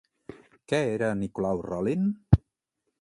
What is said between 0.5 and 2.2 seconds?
Què era Nicolau Rolin?